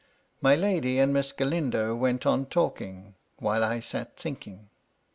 [0.41, 4.69] My lady and Miss Galindo went on talking, while I sat thinking.